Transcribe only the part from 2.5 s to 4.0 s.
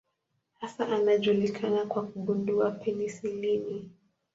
penisilini.